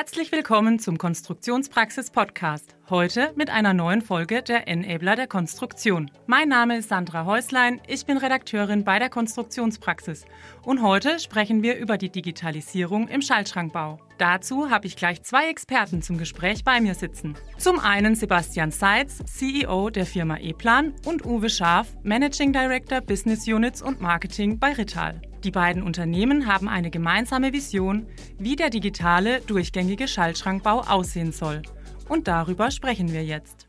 [0.00, 2.74] Herzlich willkommen zum Konstruktionspraxis Podcast.
[2.88, 6.10] Heute mit einer neuen Folge der Enabler der Konstruktion.
[6.26, 10.24] Mein Name ist Sandra Häuslein, ich bin Redakteurin bei der Konstruktionspraxis
[10.62, 14.00] und heute sprechen wir über die Digitalisierung im Schaltschrankbau.
[14.16, 17.36] Dazu habe ich gleich zwei Experten zum Gespräch bei mir sitzen.
[17.58, 23.82] Zum einen Sebastian Seitz, CEO der Firma E-Plan und Uwe Scharf, Managing Director Business Units
[23.82, 25.20] und Marketing bei Rittal.
[25.42, 28.06] Die beiden Unternehmen haben eine gemeinsame Vision,
[28.38, 31.62] wie der digitale, durchgängige Schaltschrankbau aussehen soll.
[32.10, 33.66] Und darüber sprechen wir jetzt.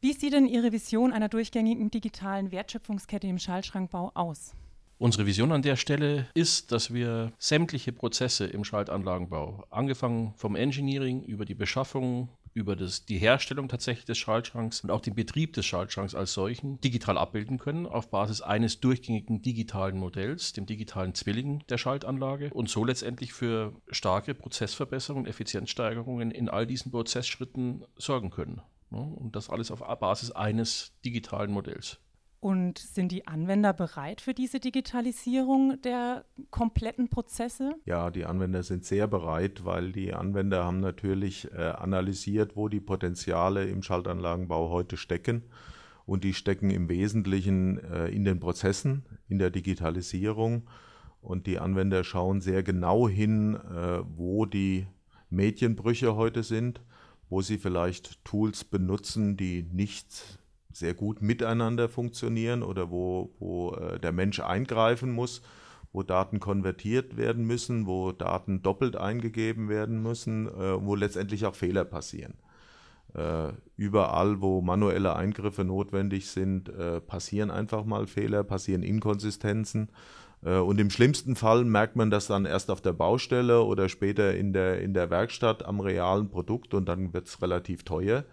[0.00, 4.54] Wie sieht denn Ihre Vision einer durchgängigen digitalen Wertschöpfungskette im Schaltschrankbau aus?
[4.98, 11.24] Unsere Vision an der Stelle ist, dass wir sämtliche Prozesse im Schaltanlagenbau, angefangen vom Engineering
[11.24, 15.66] über die Beschaffung, über das, die Herstellung tatsächlich des Schaltschranks und auch den Betrieb des
[15.66, 21.64] Schaltschranks als solchen digital abbilden können auf Basis eines durchgängigen digitalen Modells, dem digitalen Zwilling
[21.68, 28.60] der Schaltanlage und so letztendlich für starke Prozessverbesserungen, Effizienzsteigerungen in all diesen Prozessschritten sorgen können.
[28.90, 31.98] Und das alles auf Basis eines digitalen Modells.
[32.42, 37.76] Und sind die Anwender bereit für diese Digitalisierung der kompletten Prozesse?
[37.84, 42.80] Ja, die Anwender sind sehr bereit, weil die Anwender haben natürlich äh, analysiert, wo die
[42.80, 45.44] Potenziale im Schaltanlagenbau heute stecken.
[46.04, 50.64] Und die stecken im Wesentlichen äh, in den Prozessen, in der Digitalisierung.
[51.20, 54.88] Und die Anwender schauen sehr genau hin, äh, wo die
[55.30, 56.80] Medienbrüche heute sind,
[57.30, 60.40] wo sie vielleicht Tools benutzen, die nicht
[60.72, 65.42] sehr gut miteinander funktionieren oder wo, wo äh, der Mensch eingreifen muss,
[65.92, 71.54] wo Daten konvertiert werden müssen, wo Daten doppelt eingegeben werden müssen, äh, wo letztendlich auch
[71.54, 72.34] Fehler passieren.
[73.14, 79.90] Äh, überall, wo manuelle Eingriffe notwendig sind, äh, passieren einfach mal Fehler, passieren Inkonsistenzen.
[80.42, 84.34] Äh, und im schlimmsten Fall merkt man das dann erst auf der Baustelle oder später
[84.34, 88.24] in der, in der Werkstatt am realen Produkt und dann wird es relativ teuer.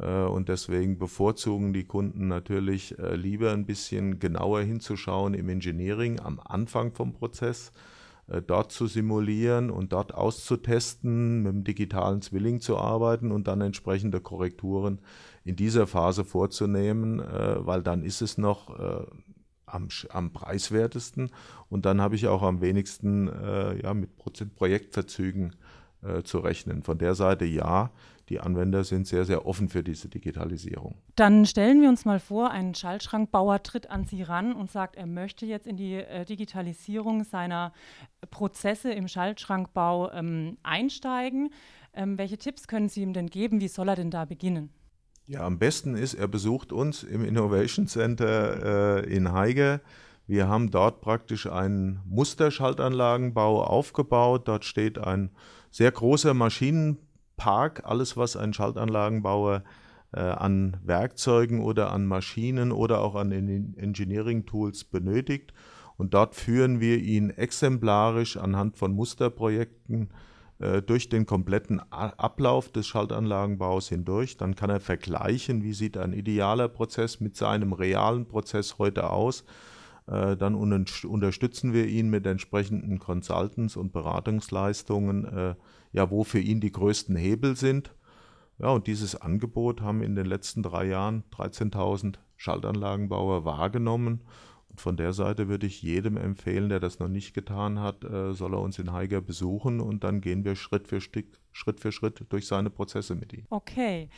[0.00, 6.20] Äh, und deswegen bevorzugen die Kunden natürlich äh, lieber ein bisschen genauer hinzuschauen im Engineering
[6.20, 7.72] am Anfang vom Prozess,
[8.28, 13.60] äh, dort zu simulieren und dort auszutesten, mit dem digitalen Zwilling zu arbeiten und dann
[13.60, 15.00] entsprechende Korrekturen
[15.44, 18.76] in dieser Phase vorzunehmen, weil dann ist es noch
[19.64, 21.30] am, am preiswertesten.
[21.68, 23.30] Und dann habe ich auch am wenigsten
[23.80, 24.10] ja, mit
[24.56, 25.54] Projektverzügen
[26.22, 26.82] zu rechnen.
[26.82, 27.90] Von der Seite ja,
[28.28, 30.96] die Anwender sind sehr, sehr offen für diese Digitalisierung.
[31.14, 35.06] Dann stellen wir uns mal vor, ein Schaltschrankbauer tritt an Sie ran und sagt, er
[35.06, 37.72] möchte jetzt in die äh, Digitalisierung seiner
[38.30, 41.50] Prozesse im Schaltschrankbau ähm, einsteigen.
[41.94, 43.60] Ähm, welche Tipps können Sie ihm denn geben?
[43.60, 44.70] Wie soll er denn da beginnen?
[45.28, 49.80] Ja, am besten ist, er besucht uns im Innovation Center äh, in Heige.
[50.26, 54.48] Wir haben dort praktisch einen Musterschaltanlagenbau aufgebaut.
[54.48, 55.30] Dort steht ein
[55.70, 56.98] sehr großer Maschinen
[57.36, 59.62] Park, alles, was ein Schaltanlagenbauer
[60.12, 65.52] äh, an Werkzeugen oder an Maschinen oder auch an Engineering-Tools benötigt.
[65.96, 70.10] Und dort führen wir ihn exemplarisch anhand von Musterprojekten
[70.58, 74.36] äh, durch den kompletten Ablauf des Schaltanlagenbaus hindurch.
[74.36, 79.44] Dann kann er vergleichen, wie sieht ein idealer Prozess mit seinem realen Prozess heute aus.
[80.06, 85.54] Äh, dann unterstützen wir ihn mit entsprechenden Consultants und Beratungsleistungen, äh,
[85.92, 87.94] ja, wo für ihn die größten Hebel sind.
[88.58, 94.22] Ja, und dieses Angebot haben in den letzten drei Jahren 13.000 Schaltanlagenbauer wahrgenommen.
[94.70, 98.32] Und von der Seite würde ich jedem empfehlen, der das noch nicht getan hat, äh,
[98.32, 101.92] soll er uns in Haiger besuchen und dann gehen wir Schritt für Stück, Schritt für
[101.92, 103.44] Schritt durch seine Prozesse mit ihm.
[103.50, 104.08] Okay.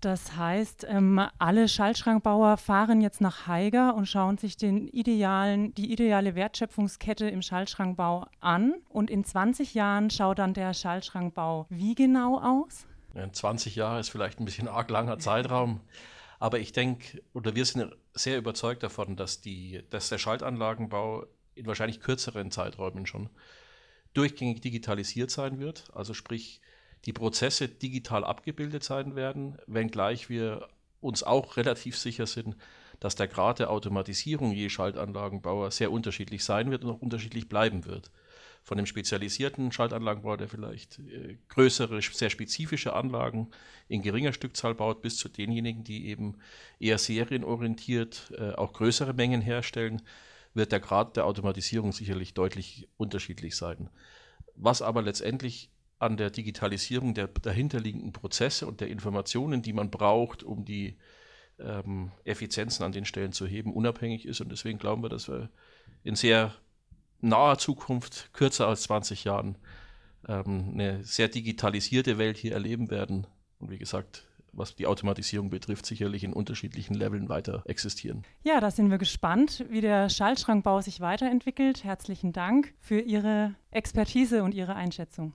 [0.00, 5.90] Das heißt, ähm, alle Schaltschrankbauer fahren jetzt nach Haiger und schauen sich den idealen, die
[5.90, 8.74] ideale Wertschöpfungskette im Schaltschrankbau an.
[8.88, 12.86] Und in 20 Jahren schaut dann der Schaltschrankbau wie genau aus?
[13.14, 15.80] Ja, 20 Jahre ist vielleicht ein bisschen arg langer Zeitraum.
[16.38, 21.24] Aber ich denke, oder wir sind sehr überzeugt davon, dass, die, dass der Schaltanlagenbau
[21.54, 23.30] in wahrscheinlich kürzeren Zeiträumen schon
[24.12, 25.84] durchgängig digitalisiert sein wird.
[25.94, 26.60] Also sprich,
[27.06, 30.68] die Prozesse digital abgebildet sein werden, wenngleich wir
[31.00, 32.56] uns auch relativ sicher sind,
[33.00, 37.84] dass der Grad der Automatisierung je Schaltanlagenbauer sehr unterschiedlich sein wird und auch unterschiedlich bleiben
[37.84, 38.10] wird.
[38.64, 43.50] Von dem spezialisierten Schaltanlagenbauer, der vielleicht äh, größere, sehr spezifische Anlagen
[43.86, 46.38] in geringer Stückzahl baut, bis zu denjenigen, die eben
[46.80, 50.02] eher serienorientiert äh, auch größere Mengen herstellen,
[50.54, 53.90] wird der Grad der Automatisierung sicherlich deutlich unterschiedlich sein.
[54.56, 60.42] Was aber letztendlich an der Digitalisierung der dahinterliegenden Prozesse und der Informationen, die man braucht,
[60.42, 60.98] um die
[61.58, 64.40] ähm, Effizienzen an den Stellen zu heben, unabhängig ist.
[64.40, 65.50] Und deswegen glauben wir, dass wir
[66.02, 66.54] in sehr
[67.20, 69.56] naher Zukunft, kürzer als 20 Jahren,
[70.28, 73.26] ähm, eine sehr digitalisierte Welt hier erleben werden.
[73.58, 78.24] Und wie gesagt, was die Automatisierung betrifft, sicherlich in unterschiedlichen Leveln weiter existieren.
[78.42, 81.84] Ja, da sind wir gespannt, wie der Schaltschrankbau sich weiterentwickelt.
[81.84, 85.34] Herzlichen Dank für Ihre Expertise und Ihre Einschätzung.